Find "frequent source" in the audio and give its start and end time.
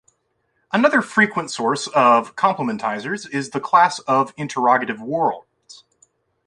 1.03-1.85